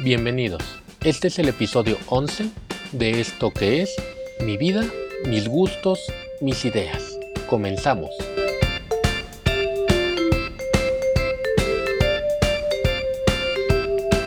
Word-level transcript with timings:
Bienvenidos. 0.00 0.62
Este 1.02 1.26
es 1.26 1.40
el 1.40 1.48
episodio 1.48 1.96
11 2.06 2.50
de 2.92 3.20
esto 3.20 3.50
que 3.50 3.82
es 3.82 3.92
mi 4.46 4.56
vida, 4.56 4.84
mis 5.26 5.48
gustos, 5.48 5.98
mis 6.40 6.64
ideas. 6.64 7.18
Comenzamos. 7.50 8.10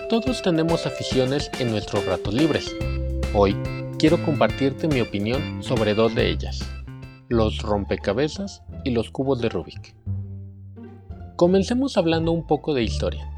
Todos 0.09 0.41
tenemos 0.41 0.86
aficiones 0.86 1.49
en 1.57 1.71
nuestros 1.71 2.05
ratos 2.05 2.33
libres. 2.33 2.75
Hoy 3.33 3.55
quiero 3.97 4.21
compartirte 4.25 4.89
mi 4.89 4.99
opinión 4.99 5.63
sobre 5.63 5.93
dos 5.93 6.13
de 6.13 6.31
ellas, 6.31 6.59
los 7.29 7.59
rompecabezas 7.59 8.61
y 8.83 8.91
los 8.91 9.09
cubos 9.09 9.39
de 9.39 9.47
Rubik. 9.47 9.95
Comencemos 11.38 11.95
hablando 11.95 12.33
un 12.33 12.45
poco 12.45 12.73
de 12.73 12.83
historia. 12.83 13.30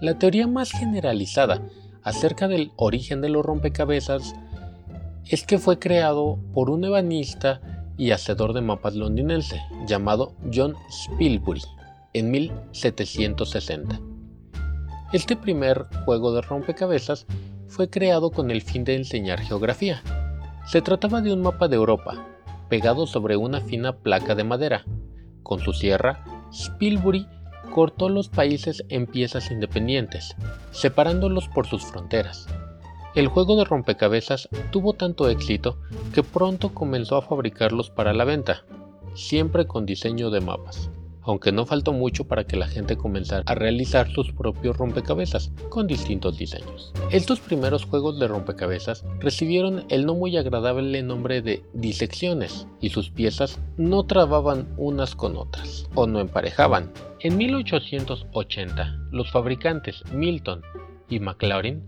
La 0.00 0.18
teoría 0.18 0.46
más 0.46 0.72
generalizada 0.72 1.62
acerca 2.02 2.48
del 2.48 2.70
origen 2.76 3.22
de 3.22 3.30
los 3.30 3.44
rompecabezas 3.44 4.34
es 5.24 5.46
que 5.46 5.58
fue 5.58 5.78
creado 5.78 6.38
por 6.52 6.68
un 6.68 6.84
ebanista 6.84 7.60
y 7.96 8.10
hacedor 8.10 8.52
de 8.52 8.60
mapas 8.60 8.94
londinense 8.94 9.60
llamado 9.86 10.34
John 10.52 10.74
Spilsbury 10.90 11.62
en 12.12 12.30
1760. 12.30 13.98
Este 15.14 15.34
primer 15.34 15.86
juego 16.04 16.32
de 16.32 16.42
rompecabezas 16.42 17.26
fue 17.68 17.88
creado 17.88 18.30
con 18.30 18.50
el 18.50 18.60
fin 18.60 18.84
de 18.84 18.96
enseñar 18.96 19.40
geografía. 19.40 20.02
Se 20.66 20.82
trataba 20.82 21.22
de 21.22 21.32
un 21.32 21.40
mapa 21.40 21.68
de 21.68 21.76
Europa, 21.76 22.26
pegado 22.68 23.06
sobre 23.06 23.36
una 23.36 23.62
fina 23.62 23.96
placa 23.96 24.34
de 24.34 24.44
madera. 24.44 24.84
Con 25.42 25.60
su 25.60 25.72
sierra 25.72 26.22
Spilbury 26.52 27.26
cortó 27.70 28.08
los 28.08 28.28
países 28.28 28.84
en 28.88 29.06
piezas 29.06 29.50
independientes, 29.50 30.34
separándolos 30.70 31.48
por 31.48 31.66
sus 31.66 31.84
fronteras. 31.84 32.46
El 33.14 33.28
juego 33.28 33.56
de 33.56 33.64
rompecabezas 33.64 34.48
tuvo 34.70 34.92
tanto 34.92 35.28
éxito 35.28 35.78
que 36.12 36.22
pronto 36.22 36.74
comenzó 36.74 37.16
a 37.16 37.22
fabricarlos 37.22 37.90
para 37.90 38.12
la 38.12 38.24
venta, 38.24 38.64
siempre 39.14 39.66
con 39.66 39.86
diseño 39.86 40.30
de 40.30 40.40
mapas 40.40 40.90
aunque 41.26 41.52
no 41.52 41.66
faltó 41.66 41.92
mucho 41.92 42.24
para 42.24 42.44
que 42.44 42.56
la 42.56 42.68
gente 42.68 42.96
comenzara 42.96 43.42
a 43.46 43.54
realizar 43.54 44.10
sus 44.10 44.32
propios 44.32 44.76
rompecabezas 44.76 45.52
con 45.68 45.86
distintos 45.86 46.38
diseños. 46.38 46.92
Estos 47.10 47.40
primeros 47.40 47.84
juegos 47.84 48.18
de 48.18 48.28
rompecabezas 48.28 49.04
recibieron 49.18 49.84
el 49.88 50.06
no 50.06 50.14
muy 50.14 50.36
agradable 50.36 51.02
nombre 51.02 51.42
de 51.42 51.62
disecciones 51.74 52.66
y 52.80 52.90
sus 52.90 53.10
piezas 53.10 53.58
no 53.76 54.04
trababan 54.04 54.68
unas 54.76 55.14
con 55.14 55.36
otras 55.36 55.88
o 55.94 56.06
no 56.06 56.20
emparejaban. 56.20 56.90
En 57.20 57.36
1880, 57.36 59.08
los 59.10 59.30
fabricantes 59.30 60.02
Milton 60.12 60.62
y 61.08 61.20
McLaurin 61.20 61.82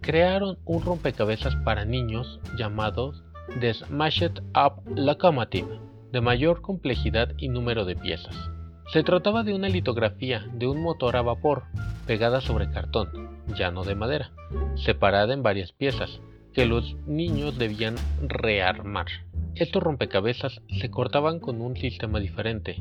crearon 0.00 0.58
un 0.64 0.82
rompecabezas 0.82 1.54
para 1.56 1.84
niños 1.84 2.40
llamado 2.56 3.12
The 3.60 3.74
Smashed 3.74 4.40
Up 4.54 4.82
Locomotive 4.94 5.88
de 6.12 6.20
mayor 6.20 6.60
complejidad 6.60 7.32
y 7.38 7.48
número 7.48 7.84
de 7.84 7.96
piezas. 7.96 8.50
Se 8.92 9.02
trataba 9.02 9.42
de 9.42 9.54
una 9.54 9.68
litografía 9.68 10.46
de 10.54 10.66
un 10.66 10.82
motor 10.82 11.16
a 11.16 11.22
vapor 11.22 11.64
pegada 12.06 12.40
sobre 12.40 12.70
cartón, 12.70 13.28
ya 13.56 13.70
no 13.70 13.84
de 13.84 13.94
madera, 13.94 14.30
separada 14.76 15.34
en 15.34 15.42
varias 15.42 15.72
piezas, 15.72 16.20
que 16.54 16.64
los 16.64 16.96
niños 17.06 17.58
debían 17.58 17.96
rearmar. 18.26 19.06
Estos 19.54 19.82
rompecabezas 19.82 20.62
se 20.80 20.90
cortaban 20.90 21.38
con 21.38 21.60
un 21.60 21.76
sistema 21.76 22.18
diferente, 22.18 22.76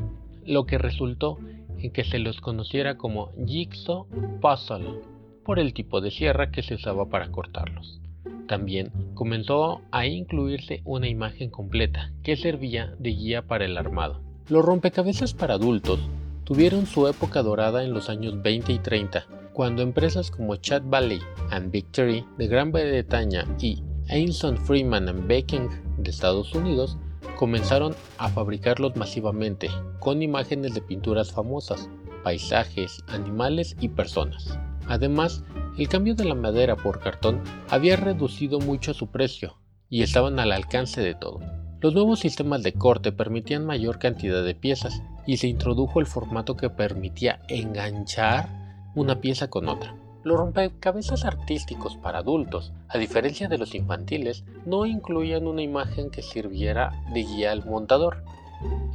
lo 0.46 0.66
que 0.66 0.78
resultó 0.78 1.38
en 1.78 1.92
que 1.92 2.06
se 2.06 2.20
los 2.20 2.40
conociera 2.40 2.96
como 2.96 3.34
Jigsaw 3.46 4.08
Puzzle, 4.42 5.02
por 5.44 5.60
el 5.60 5.74
tipo 5.74 6.02
de 6.02 6.12
sierra 6.12 6.52
que 6.52 6.64
se 6.64 6.76
usaba 6.76 7.10
para 7.10 7.32
cortarlos. 7.32 8.02
También 8.48 8.92
comenzó 9.14 9.82
a 9.92 10.06
incluirse 10.06 10.82
una 10.86 11.08
imagen 11.08 11.50
completa 11.50 12.12
que 12.24 12.38
servía 12.38 12.96
de 12.98 13.10
guía 13.10 13.46
para 13.46 13.66
el 13.66 13.78
armado. 13.78 14.22
Los 14.48 14.64
rompecabezas 14.64 15.34
para 15.34 15.56
adultos 15.56 16.00
tuvieron 16.46 16.86
su 16.86 17.08
época 17.08 17.44
dorada 17.44 17.84
en 17.84 17.94
los 17.94 18.10
años 18.10 18.42
20 18.42 18.72
y 18.72 18.80
30, 18.80 19.26
cuando 19.52 19.82
empresas 19.82 20.32
como 20.32 20.56
Chat 20.56 20.84
Valley 20.86 21.20
and 21.52 21.72
Victory 21.72 22.24
de 22.38 22.48
Gran 22.48 22.72
Bretaña 22.72 23.46
y 23.60 23.84
Ainson 24.08 24.58
Freeman 24.58 25.10
and 25.10 25.28
Baking 25.28 25.68
de 25.98 26.10
Estados 26.10 26.56
Unidos 26.56 26.98
comenzaron 27.38 27.96
a 28.18 28.30
fabricarlos 28.30 28.96
masivamente, 28.96 29.70
con 30.00 30.22
imágenes 30.22 30.74
de 30.74 30.82
pinturas 30.82 31.32
famosas, 31.32 31.90
paisajes, 32.24 33.04
animales 33.08 33.76
y 33.82 33.90
personas. 33.90 34.58
Además, 34.88 35.44
el 35.78 35.88
cambio 35.88 36.16
de 36.16 36.26
la 36.26 36.34
madera 36.34 36.76
por 36.76 37.00
cartón 37.00 37.42
había 37.70 37.96
reducido 37.96 38.60
mucho 38.60 38.96
su 38.96 39.08
precio 39.08 39.58
y 39.90 40.02
estaban 40.02 40.40
al 40.40 40.52
alcance 40.52 41.02
de 41.02 41.14
todo. 41.14 41.40
Los 41.80 41.94
nuevos 41.94 42.20
sistemas 42.20 42.64
de 42.64 42.74
corte 42.74 43.12
permitían 43.12 43.64
mayor 43.64 44.00
cantidad 44.00 44.44
de 44.44 44.56
piezas 44.56 45.04
y 45.28 45.38
se 45.38 45.48
introdujo 45.48 46.00
el 46.00 46.08
formato 46.08 46.58
que 46.58 46.72
permitía 46.72 47.42
enganchar 47.48 48.50
una 48.96 49.22
pieza 49.22 49.50
con 49.50 49.70
otra. 49.70 49.96
Los 50.24 50.38
rompecabezas 50.38 51.24
artísticos 51.24 51.96
para 51.96 52.20
adultos, 52.20 52.74
a 52.90 52.98
diferencia 52.98 53.48
de 53.48 53.60
los 53.60 53.76
infantiles, 53.76 54.44
no 54.66 54.88
incluían 54.88 55.46
una 55.46 55.62
imagen 55.62 56.10
que 56.10 56.24
sirviera 56.24 57.04
de 57.14 57.22
guía 57.24 57.52
al 57.52 57.64
montador, 57.64 58.24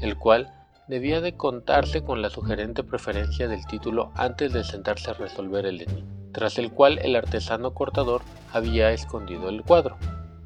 el 0.01 0.19
cual 0.19 0.53
debía 0.89 1.21
de 1.21 1.37
contarse 1.37 2.03
con 2.03 2.21
la 2.21 2.29
sugerente 2.29 2.83
preferencia 2.83 3.47
del 3.47 3.65
título 3.67 4.11
antes 4.17 4.53
de 4.53 4.65
sentarse 4.65 5.13
a 5.13 5.15
resolver 5.15 5.65
el 5.65 5.83
enigma 5.83 6.22
tras 6.33 6.59
el 6.59 6.73
cual 6.73 6.99
el 7.03 7.17
artesano 7.17 7.75
cortador 7.75 8.23
había 8.53 8.91
escondido 8.93 9.49
el 9.49 9.63
cuadro. 9.63 9.97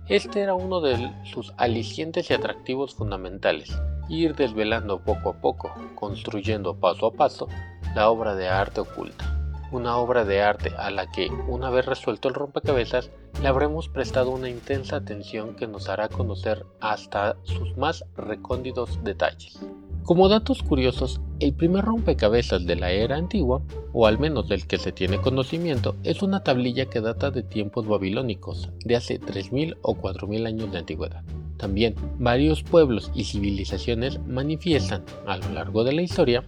Este 0.08 0.41
era 0.41 0.54
uno 0.54 0.80
de 0.80 1.12
sus 1.24 1.52
alicientes 1.56 2.30
y 2.30 2.34
atractivos 2.34 2.94
fundamentales, 2.94 3.76
ir 4.08 4.36
desvelando 4.36 5.00
poco 5.00 5.30
a 5.30 5.41
poco, 5.41 5.74
construyendo 5.97 6.76
paso 6.76 7.06
a 7.06 7.12
paso, 7.12 7.48
la 7.94 8.08
obra 8.08 8.34
de 8.34 8.48
arte 8.48 8.80
oculta. 8.80 9.32
Una 9.72 9.97
obra 9.97 10.24
de 10.24 10.42
arte 10.42 10.72
a 10.78 10.91
la 10.91 11.10
que, 11.10 11.28
una 11.48 11.70
vez 11.70 11.86
resuelto 11.86 12.28
el 12.28 12.34
rompecabezas, 12.34 13.10
le 13.42 13.48
habremos 13.48 13.88
prestado 13.88 14.30
una 14.30 14.48
intensa 14.48 14.97
atención 14.97 15.56
que 15.56 15.66
nos 15.66 15.88
hará 15.88 16.08
conocer 16.08 16.64
hasta 16.80 17.36
sus 17.42 17.76
más 17.76 18.04
recónditos 18.16 19.03
detalles. 19.03 19.58
Como 20.06 20.28
datos 20.28 20.62
curiosos, 20.62 21.21
el 21.41 21.53
primer 21.53 21.84
rompecabezas 21.84 22.65
de 22.65 22.77
la 22.77 22.93
era 22.93 23.17
antigua, 23.17 23.62
o 23.93 24.06
al 24.06 24.21
menos 24.21 24.49
del 24.49 24.69
que 24.69 24.78
se 24.78 24.93
tiene 24.93 25.21
conocimiento, 25.21 25.97
es 26.05 26.22
una 26.22 26.44
tablilla 26.44 26.87
que 26.87 27.00
data 27.00 27.33
de 27.33 27.43
tiempos 27.43 27.89
babilónicos, 27.89 28.71
de 28.84 28.95
hace 28.95 29.21
3.000 29.21 29.78
o 29.83 29.97
4.000 29.97 30.47
años 30.47 30.71
de 30.71 30.78
antigüedad. 30.78 31.25
También, 31.56 31.97
varios 32.21 32.62
pueblos 32.62 33.11
y 33.16 33.25
civilizaciones 33.25 34.25
manifiestan, 34.28 35.03
a 35.27 35.39
lo 35.39 35.49
largo 35.49 35.83
de 35.83 35.95
la 35.95 36.03
historia, 36.03 36.45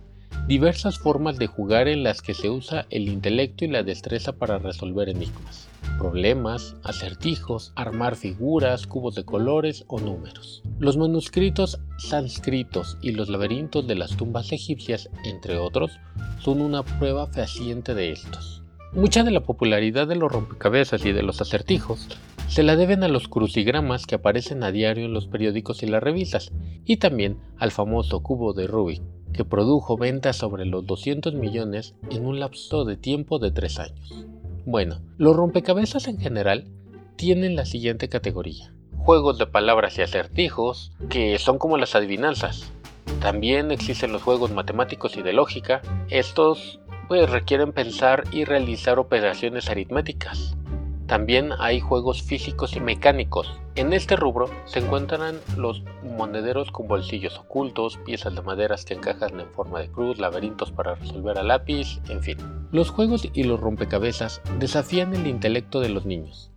diversas 0.46 1.00
formas 1.00 1.36
de 1.36 1.48
jugar 1.48 1.88
en 1.88 2.04
las 2.04 2.22
que 2.22 2.34
se 2.34 2.50
usa 2.50 2.86
el 2.90 3.08
intelecto 3.08 3.64
y 3.64 3.68
la 3.68 3.82
destreza 3.82 4.34
para 4.34 4.58
resolver 4.58 5.08
enigmas 5.08 5.68
problemas, 5.98 6.76
acertijos, 6.84 7.72
armar 7.74 8.16
figuras, 8.16 8.86
cubos 8.86 9.14
de 9.14 9.24
colores 9.24 9.84
o 9.88 9.98
números. 9.98 10.62
Los 10.78 10.96
manuscritos 10.96 11.80
sánscritos 11.98 12.96
y 13.02 13.12
los 13.12 13.28
laberintos 13.28 13.86
de 13.86 13.96
las 13.96 14.16
tumbas 14.16 14.52
egipcias, 14.52 15.10
entre 15.24 15.58
otros, 15.58 15.90
son 16.38 16.62
una 16.62 16.84
prueba 16.84 17.26
fehaciente 17.26 17.94
de 17.94 18.12
estos. 18.12 18.62
Mucha 18.92 19.24
de 19.24 19.32
la 19.32 19.40
popularidad 19.40 20.06
de 20.06 20.16
los 20.16 20.32
rompecabezas 20.32 21.04
y 21.04 21.12
de 21.12 21.22
los 21.22 21.42
acertijos 21.42 22.08
se 22.46 22.62
la 22.62 22.76
deben 22.76 23.02
a 23.02 23.08
los 23.08 23.28
crucigramas 23.28 24.06
que 24.06 24.14
aparecen 24.14 24.62
a 24.62 24.72
diario 24.72 25.04
en 25.04 25.12
los 25.12 25.26
periódicos 25.26 25.82
y 25.82 25.86
las 25.86 26.02
revistas, 26.02 26.50
y 26.86 26.96
también 26.96 27.36
al 27.58 27.72
famoso 27.72 28.22
cubo 28.22 28.54
de 28.54 28.66
Rubik, 28.66 29.02
que 29.34 29.44
produjo 29.44 29.98
ventas 29.98 30.36
sobre 30.36 30.64
los 30.64 30.86
200 30.86 31.34
millones 31.34 31.94
en 32.10 32.24
un 32.24 32.40
lapso 32.40 32.86
de 32.86 32.96
tiempo 32.96 33.38
de 33.38 33.50
3 33.50 33.78
años. 33.80 34.26
Bueno, 34.70 35.00
los 35.16 35.34
rompecabezas 35.34 36.08
en 36.08 36.18
general 36.18 36.66
tienen 37.16 37.56
la 37.56 37.64
siguiente 37.64 38.10
categoría. 38.10 38.70
Juegos 38.98 39.38
de 39.38 39.46
palabras 39.46 39.96
y 39.96 40.02
acertijos, 40.02 40.92
que 41.08 41.38
son 41.38 41.56
como 41.56 41.78
las 41.78 41.94
adivinanzas. 41.94 42.70
También 43.18 43.70
existen 43.70 44.12
los 44.12 44.22
juegos 44.22 44.50
matemáticos 44.50 45.16
y 45.16 45.22
de 45.22 45.32
lógica. 45.32 45.80
Estos 46.10 46.80
pues, 47.08 47.30
requieren 47.30 47.72
pensar 47.72 48.24
y 48.30 48.44
realizar 48.44 48.98
operaciones 48.98 49.70
aritméticas. 49.70 50.54
También 51.08 51.52
hay 51.58 51.80
juegos 51.80 52.22
físicos 52.22 52.76
y 52.76 52.80
mecánicos. 52.80 53.50
En 53.76 53.94
este 53.94 54.14
rubro 54.14 54.50
se 54.66 54.80
encuentran 54.80 55.36
los 55.56 55.82
monederos 56.04 56.70
con 56.70 56.86
bolsillos 56.86 57.38
ocultos, 57.38 57.98
piezas 58.04 58.34
de 58.34 58.42
maderas 58.42 58.84
que 58.84 58.92
encajan 58.92 59.40
en 59.40 59.48
forma 59.48 59.80
de 59.80 59.90
cruz, 59.90 60.18
laberintos 60.18 60.70
para 60.70 60.96
resolver 60.96 61.38
a 61.38 61.42
lápiz, 61.42 61.98
en 62.10 62.22
fin. 62.22 62.36
Los 62.72 62.90
juegos 62.90 63.26
y 63.32 63.44
los 63.44 63.58
rompecabezas 63.58 64.42
desafían 64.58 65.14
el 65.14 65.26
intelecto 65.26 65.80
de 65.80 65.88
los 65.88 66.04
niños, 66.04 66.50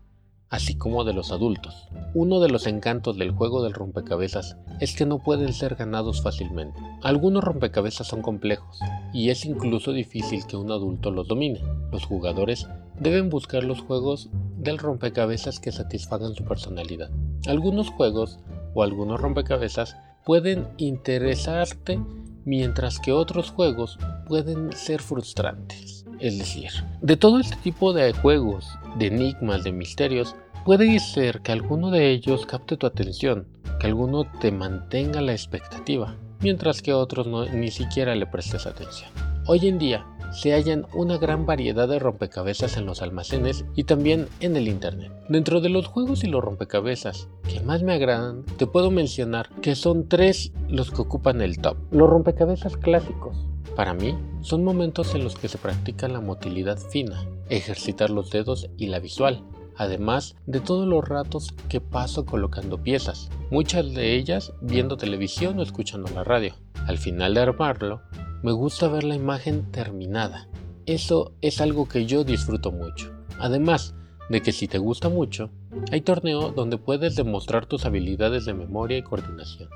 así 0.49 0.77
como 0.77 1.05
de 1.05 1.13
los 1.13 1.31
adultos. 1.31 1.87
Uno 2.13 2.41
de 2.41 2.49
los 2.49 2.67
encantos 2.67 3.17
del 3.17 3.31
juego 3.31 3.63
del 3.63 3.73
rompecabezas 3.73 4.57
es 4.81 4.97
que 4.97 5.05
no 5.05 5.19
pueden 5.19 5.53
ser 5.53 5.75
ganados 5.75 6.21
fácilmente. 6.21 6.77
Algunos 7.03 7.45
rompecabezas 7.45 8.07
son 8.07 8.21
complejos 8.21 8.81
y 9.13 9.29
es 9.29 9.45
incluso 9.45 9.93
difícil 9.93 10.45
que 10.45 10.57
un 10.57 10.71
adulto 10.71 11.09
los 11.09 11.29
domine. 11.29 11.61
Los 11.93 12.03
jugadores 12.03 12.67
deben 13.01 13.29
buscar 13.29 13.63
los 13.63 13.81
juegos 13.81 14.29
del 14.57 14.77
rompecabezas 14.77 15.59
que 15.59 15.71
satisfagan 15.71 16.35
su 16.35 16.45
personalidad. 16.45 17.09
Algunos 17.47 17.89
juegos 17.89 18.37
o 18.75 18.83
algunos 18.83 19.19
rompecabezas 19.19 19.97
pueden 20.23 20.67
interesarte 20.77 21.99
mientras 22.45 22.99
que 22.99 23.11
otros 23.11 23.49
juegos 23.49 23.97
pueden 24.27 24.71
ser 24.73 25.01
frustrantes. 25.01 26.05
Es 26.19 26.37
decir, 26.37 26.69
de 27.01 27.17
todo 27.17 27.39
este 27.39 27.55
tipo 27.63 27.91
de 27.91 28.13
juegos, 28.13 28.67
de 28.99 29.07
enigmas, 29.07 29.63
de 29.63 29.71
misterios, 29.71 30.35
puede 30.63 30.99
ser 30.99 31.41
que 31.41 31.51
alguno 31.51 31.89
de 31.89 32.11
ellos 32.11 32.45
capte 32.45 32.77
tu 32.77 32.85
atención, 32.85 33.47
que 33.79 33.87
alguno 33.87 34.25
te 34.39 34.51
mantenga 34.51 35.21
la 35.21 35.31
expectativa, 35.31 36.15
mientras 36.39 36.83
que 36.83 36.93
otros 36.93 37.25
no, 37.25 37.47
ni 37.47 37.71
siquiera 37.71 38.13
le 38.13 38.27
prestes 38.27 38.67
atención. 38.67 39.09
Hoy 39.47 39.67
en 39.67 39.79
día, 39.79 40.05
se 40.31 40.53
hallan 40.53 40.87
una 40.93 41.17
gran 41.17 41.45
variedad 41.45 41.87
de 41.87 41.99
rompecabezas 41.99 42.77
en 42.77 42.85
los 42.85 43.01
almacenes 43.01 43.65
y 43.75 43.83
también 43.83 44.27
en 44.39 44.55
el 44.55 44.67
internet. 44.67 45.11
Dentro 45.29 45.61
de 45.61 45.69
los 45.69 45.87
juegos 45.87 46.23
y 46.23 46.27
los 46.27 46.43
rompecabezas 46.43 47.27
que 47.47 47.59
más 47.61 47.83
me 47.83 47.93
agradan, 47.93 48.43
te 48.57 48.67
puedo 48.67 48.91
mencionar 48.91 49.49
que 49.61 49.75
son 49.75 50.07
tres 50.07 50.51
los 50.69 50.91
que 50.91 51.01
ocupan 51.01 51.41
el 51.41 51.59
top. 51.59 51.77
Los 51.91 52.09
rompecabezas 52.09 52.77
clásicos. 52.77 53.37
Para 53.75 53.93
mí, 53.93 54.17
son 54.41 54.63
momentos 54.63 55.15
en 55.15 55.23
los 55.23 55.35
que 55.35 55.47
se 55.47 55.57
practica 55.57 56.07
la 56.07 56.19
motilidad 56.19 56.77
fina, 56.77 57.25
ejercitar 57.49 58.09
los 58.09 58.29
dedos 58.29 58.69
y 58.77 58.87
la 58.87 58.99
visual, 58.99 59.43
además 59.77 60.35
de 60.45 60.59
todos 60.59 60.87
los 60.87 61.07
ratos 61.07 61.53
que 61.69 61.79
paso 61.79 62.25
colocando 62.25 62.83
piezas, 62.83 63.29
muchas 63.49 63.93
de 63.93 64.15
ellas 64.15 64.53
viendo 64.61 64.97
televisión 64.97 65.59
o 65.59 65.63
escuchando 65.63 66.09
la 66.13 66.23
radio. 66.23 66.53
Al 66.87 66.97
final 66.97 67.33
de 67.33 67.41
armarlo, 67.41 68.01
me 68.43 68.51
gusta 68.51 68.87
ver 68.87 69.03
la 69.03 69.15
imagen 69.15 69.71
terminada. 69.71 70.47
Eso 70.85 71.33
es 71.41 71.61
algo 71.61 71.87
que 71.87 72.05
yo 72.05 72.23
disfruto 72.23 72.71
mucho. 72.71 73.11
Además 73.39 73.93
de 74.29 74.41
que 74.41 74.51
si 74.51 74.67
te 74.67 74.77
gusta 74.77 75.09
mucho, 75.09 75.51
hay 75.91 76.01
torneo 76.01 76.51
donde 76.51 76.77
puedes 76.77 77.15
demostrar 77.15 77.65
tus 77.65 77.85
habilidades 77.85 78.45
de 78.45 78.53
memoria 78.53 78.97
y 78.97 79.03
coordinación. 79.03 79.69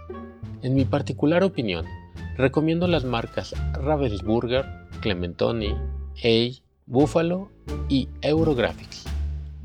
En 0.62 0.74
mi 0.74 0.86
particular 0.86 1.44
opinión, 1.44 1.86
recomiendo 2.38 2.88
las 2.88 3.06
marcas 3.06 3.54
Ravensburger, 3.74 4.66
Clementoni, 5.02 5.76
A, 6.24 6.62
Buffalo 6.88 7.52
y 7.88 8.10
Eurographics, 8.22 9.06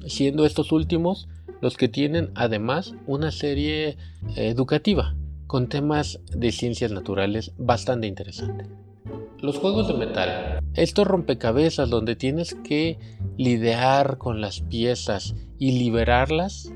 siendo 0.07 0.45
estos 0.45 0.73
últimos 0.73 1.29
los 1.61 1.77
que 1.77 1.89
tienen 1.89 2.31
además 2.35 2.95
una 3.07 3.31
serie 3.31 3.97
educativa 4.37 5.15
con 5.47 5.69
temas 5.69 6.21
de 6.31 6.53
ciencias 6.53 6.93
naturales 6.93 7.53
bastante 7.59 8.07
interesante. 8.07 8.67
Los 9.43 9.59
juegos 9.59 9.89
de 9.89 9.95
metal. 9.95 10.61
Estos 10.75 11.07
rompecabezas 11.07 11.89
donde 11.89 12.15
tienes 12.15 12.55
que 12.63 12.99
lidiar 13.39 14.19
con 14.19 14.43
las 14.43 14.61
piezas 14.61 15.35
y 15.59 15.79
liberarlas 15.79 16.73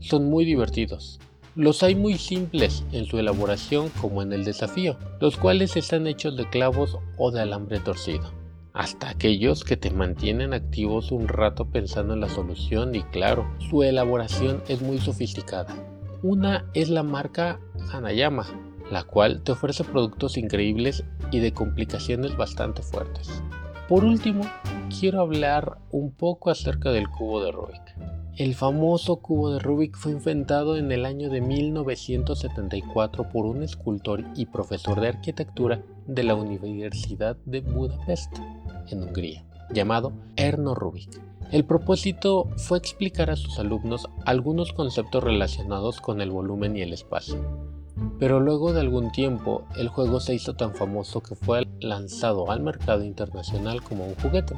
son 0.00 0.28
muy 0.28 0.44
divertidos. 0.44 1.18
Los 1.54 1.82
hay 1.82 1.94
muy 1.94 2.18
simples 2.18 2.84
en 2.92 3.06
su 3.06 3.18
elaboración 3.18 3.88
como 4.00 4.20
en 4.22 4.34
el 4.34 4.44
desafío, 4.44 4.96
los 5.18 5.36
cuales 5.38 5.76
están 5.76 6.06
hechos 6.06 6.36
de 6.36 6.48
clavos 6.48 6.98
o 7.16 7.30
de 7.30 7.40
alambre 7.40 7.80
torcido. 7.80 8.32
Hasta 8.74 9.08
aquellos 9.08 9.64
que 9.64 9.76
te 9.76 9.90
mantienen 9.90 10.52
activos 10.52 11.10
un 11.10 11.26
rato 11.26 11.64
pensando 11.70 12.12
en 12.12 12.20
la 12.20 12.28
solución 12.28 12.94
y 12.94 13.02
claro, 13.02 13.50
su 13.70 13.82
elaboración 13.82 14.62
es 14.68 14.82
muy 14.82 14.98
sofisticada. 14.98 15.74
Una 16.22 16.66
es 16.74 16.90
la 16.90 17.02
marca 17.02 17.58
Hanayama, 17.92 18.46
la 18.90 19.04
cual 19.04 19.42
te 19.42 19.52
ofrece 19.52 19.84
productos 19.84 20.36
increíbles 20.36 21.04
y 21.30 21.40
de 21.40 21.52
complicaciones 21.52 22.36
bastante 22.36 22.82
fuertes. 22.82 23.42
Por 23.88 24.04
último, 24.04 24.42
quiero 25.00 25.20
hablar 25.20 25.78
un 25.90 26.12
poco 26.12 26.50
acerca 26.50 26.90
del 26.90 27.08
cubo 27.08 27.42
de 27.42 27.52
Rubik. 27.52 27.96
El 28.36 28.54
famoso 28.54 29.16
cubo 29.16 29.50
de 29.50 29.58
Rubik 29.58 29.96
fue 29.96 30.12
inventado 30.12 30.76
en 30.76 30.92
el 30.92 31.06
año 31.06 31.30
de 31.30 31.40
1974 31.40 33.30
por 33.30 33.46
un 33.46 33.62
escultor 33.62 34.24
y 34.36 34.46
profesor 34.46 35.00
de 35.00 35.08
arquitectura 35.08 35.82
de 36.06 36.22
la 36.22 36.34
Universidad 36.34 37.36
de 37.46 37.62
Budapest, 37.62 38.36
en 38.90 39.02
Hungría, 39.02 39.44
llamado 39.70 40.12
Erno 40.36 40.74
Rubik. 40.74 41.20
El 41.50 41.64
propósito 41.64 42.50
fue 42.58 42.76
explicar 42.76 43.30
a 43.30 43.36
sus 43.36 43.58
alumnos 43.58 44.06
algunos 44.26 44.74
conceptos 44.74 45.24
relacionados 45.24 46.00
con 46.00 46.20
el 46.20 46.30
volumen 46.30 46.76
y 46.76 46.82
el 46.82 46.92
espacio, 46.92 47.42
pero 48.18 48.40
luego 48.40 48.72
de 48.72 48.80
algún 48.80 49.12
tiempo 49.12 49.64
el 49.76 49.88
juego 49.88 50.20
se 50.20 50.34
hizo 50.34 50.54
tan 50.54 50.74
famoso 50.74 51.20
que 51.22 51.34
fue 51.34 51.66
lanzado 51.80 52.50
al 52.50 52.60
mercado 52.60 53.04
internacional 53.04 53.82
como 53.82 54.06
un 54.06 54.14
juguete. 54.16 54.54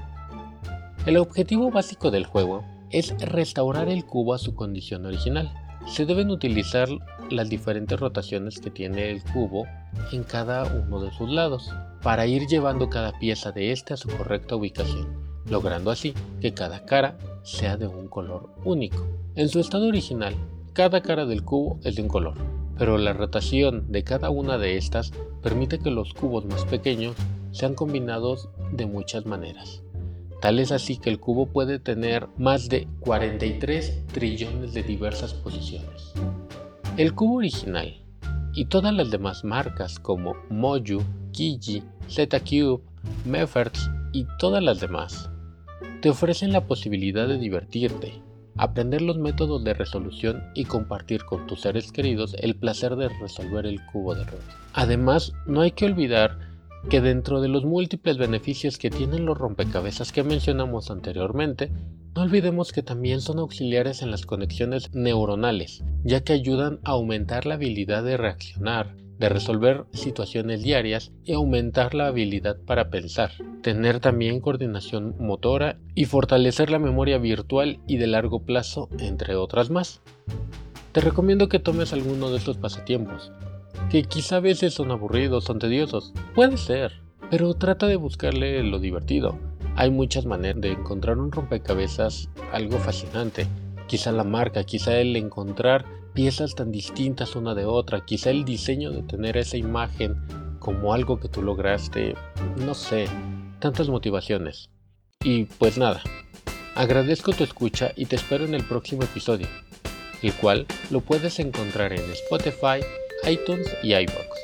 El 1.06 1.16
objetivo 1.16 1.70
básico 1.70 2.10
del 2.10 2.26
juego 2.26 2.64
es 2.90 3.14
restaurar 3.20 3.88
el 3.88 4.04
cubo 4.04 4.34
a 4.34 4.38
su 4.38 4.54
condición 4.54 5.06
original. 5.06 5.52
Se 5.86 6.04
deben 6.04 6.30
utilizar 6.30 6.88
las 7.30 7.48
diferentes 7.48 7.98
rotaciones 7.98 8.60
que 8.60 8.70
tiene 8.70 9.10
el 9.10 9.22
cubo 9.22 9.64
en 10.12 10.24
cada 10.24 10.64
uno 10.64 11.00
de 11.00 11.10
sus 11.12 11.30
lados 11.30 11.70
para 12.02 12.26
ir 12.26 12.46
llevando 12.46 12.90
cada 12.90 13.12
pieza 13.18 13.52
de 13.52 13.72
este 13.72 13.94
a 13.94 13.96
su 13.96 14.08
correcta 14.08 14.56
ubicación, 14.56 15.08
logrando 15.46 15.90
así 15.90 16.14
que 16.40 16.52
cada 16.52 16.84
cara 16.84 17.16
sea 17.42 17.76
de 17.76 17.86
un 17.86 18.08
color 18.08 18.50
único. 18.64 19.06
En 19.36 19.48
su 19.48 19.60
estado 19.60 19.86
original, 19.86 20.34
cada 20.72 21.00
cara 21.02 21.24
del 21.24 21.44
cubo 21.44 21.78
es 21.82 21.96
de 21.96 22.02
un 22.02 22.08
color, 22.08 22.34
pero 22.80 22.96
la 22.96 23.12
rotación 23.12 23.92
de 23.92 24.04
cada 24.04 24.30
una 24.30 24.56
de 24.56 24.78
estas 24.78 25.12
permite 25.42 25.80
que 25.80 25.90
los 25.90 26.14
cubos 26.14 26.46
más 26.46 26.64
pequeños 26.64 27.14
sean 27.52 27.74
combinados 27.74 28.48
de 28.72 28.86
muchas 28.86 29.26
maneras. 29.26 29.82
Tal 30.40 30.58
es 30.58 30.72
así 30.72 30.96
que 30.96 31.10
el 31.10 31.20
cubo 31.20 31.44
puede 31.44 31.78
tener 31.78 32.28
más 32.38 32.70
de 32.70 32.88
43 33.00 34.06
trillones 34.06 34.72
de 34.72 34.82
diversas 34.82 35.34
posiciones. 35.34 36.14
El 36.96 37.14
cubo 37.14 37.34
original 37.34 38.02
y 38.54 38.64
todas 38.64 38.94
las 38.94 39.10
demás 39.10 39.44
marcas 39.44 39.98
como 39.98 40.36
Moju, 40.48 41.02
Kiji, 41.32 41.82
Z-Cube, 42.08 42.80
Mefferts 43.26 43.90
y 44.14 44.26
todas 44.38 44.62
las 44.62 44.80
demás 44.80 45.28
te 46.00 46.08
ofrecen 46.08 46.50
la 46.50 46.66
posibilidad 46.66 47.28
de 47.28 47.36
divertirte, 47.36 48.22
aprender 48.56 49.02
los 49.02 49.18
métodos 49.18 49.64
de 49.64 49.74
resolución 49.74 50.42
y 50.54 50.64
compartir 50.64 51.24
con 51.24 51.46
tus 51.46 51.62
seres 51.62 51.92
queridos 51.92 52.34
el 52.38 52.56
placer 52.56 52.96
de 52.96 53.08
resolver 53.08 53.66
el 53.66 53.84
cubo 53.86 54.14
de 54.14 54.24
Rubik. 54.24 54.44
Además, 54.72 55.32
no 55.46 55.60
hay 55.60 55.72
que 55.72 55.86
olvidar 55.86 56.38
que 56.88 57.00
dentro 57.00 57.40
de 57.40 57.48
los 57.48 57.64
múltiples 57.64 58.16
beneficios 58.16 58.78
que 58.78 58.90
tienen 58.90 59.26
los 59.26 59.36
rompecabezas 59.36 60.12
que 60.12 60.24
mencionamos 60.24 60.90
anteriormente, 60.90 61.70
no 62.14 62.22
olvidemos 62.22 62.72
que 62.72 62.82
también 62.82 63.20
son 63.20 63.38
auxiliares 63.38 64.02
en 64.02 64.10
las 64.10 64.26
conexiones 64.26 64.92
neuronales, 64.94 65.84
ya 66.04 66.22
que 66.22 66.32
ayudan 66.32 66.80
a 66.84 66.92
aumentar 66.92 67.46
la 67.46 67.54
habilidad 67.54 68.02
de 68.02 68.16
reaccionar, 68.16 68.96
de 69.20 69.28
resolver 69.28 69.84
situaciones 69.92 70.62
diarias 70.62 71.12
y 71.24 71.34
aumentar 71.34 71.94
la 71.94 72.06
habilidad 72.06 72.56
para 72.64 72.88
pensar, 72.88 73.30
tener 73.62 74.00
también 74.00 74.40
coordinación 74.40 75.14
motora 75.20 75.76
y 75.94 76.06
fortalecer 76.06 76.70
la 76.70 76.78
memoria 76.78 77.18
virtual 77.18 77.80
y 77.86 77.98
de 77.98 78.06
largo 78.06 78.40
plazo, 78.40 78.88
entre 78.98 79.36
otras 79.36 79.68
más. 79.68 80.00
Te 80.92 81.02
recomiendo 81.02 81.50
que 81.50 81.58
tomes 81.58 81.92
alguno 81.92 82.30
de 82.30 82.38
estos 82.38 82.56
pasatiempos, 82.56 83.30
que 83.90 84.04
quizá 84.04 84.36
a 84.36 84.40
veces 84.40 84.72
son 84.72 84.90
aburridos, 84.90 85.44
son 85.44 85.58
tediosos, 85.58 86.14
puede 86.34 86.56
ser, 86.56 87.02
pero 87.30 87.52
trata 87.52 87.86
de 87.86 87.96
buscarle 87.96 88.62
lo 88.64 88.78
divertido. 88.78 89.38
Hay 89.76 89.90
muchas 89.90 90.24
maneras 90.24 90.62
de 90.62 90.72
encontrar 90.72 91.18
un 91.18 91.30
rompecabezas 91.30 92.30
algo 92.52 92.78
fascinante, 92.78 93.46
quizá 93.90 94.12
la 94.12 94.22
marca, 94.22 94.62
quizá 94.62 95.00
el 95.00 95.16
encontrar 95.16 95.84
piezas 96.14 96.54
tan 96.54 96.70
distintas 96.70 97.34
una 97.34 97.56
de 97.56 97.64
otra, 97.64 98.04
quizá 98.04 98.30
el 98.30 98.44
diseño 98.44 98.92
de 98.92 99.02
tener 99.02 99.36
esa 99.36 99.56
imagen 99.56 100.14
como 100.60 100.94
algo 100.94 101.18
que 101.18 101.28
tú 101.28 101.42
lograste, 101.42 102.14
no 102.64 102.74
sé, 102.74 103.08
tantas 103.58 103.88
motivaciones. 103.88 104.70
Y 105.24 105.46
pues 105.46 105.76
nada, 105.76 106.00
agradezco 106.76 107.32
tu 107.32 107.42
escucha 107.42 107.90
y 107.96 108.06
te 108.06 108.14
espero 108.14 108.44
en 108.44 108.54
el 108.54 108.62
próximo 108.62 109.02
episodio, 109.02 109.48
el 110.22 110.34
cual 110.34 110.68
lo 110.92 111.00
puedes 111.00 111.40
encontrar 111.40 111.92
en 111.92 112.12
Spotify, 112.12 112.86
iTunes 113.28 113.76
y 113.82 113.92
iBox. 113.92 114.38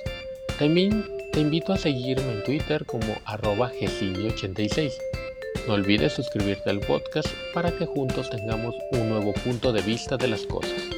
También 0.58 1.04
te 1.32 1.38
invito 1.38 1.72
a 1.72 1.76
seguirme 1.76 2.32
en 2.32 2.42
Twitter 2.42 2.84
como 2.84 3.14
arroba 3.24 3.70
86 3.80 4.92
No 5.66 5.74
olvides 5.74 6.12
suscribirte 6.12 6.70
al 6.70 6.80
podcast 6.80 7.28
para 7.52 7.72
que 7.72 7.86
juntos 7.86 8.30
tengamos 8.30 8.76
un 8.92 9.08
nuevo 9.08 9.32
punto 9.32 9.72
de 9.72 9.82
vista 9.82 10.16
de 10.16 10.28
las 10.28 10.42
cosas. 10.46 10.95